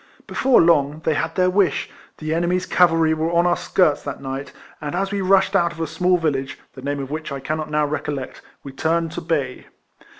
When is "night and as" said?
4.19-5.11